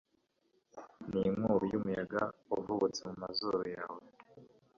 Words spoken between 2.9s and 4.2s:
mu mazuru yawe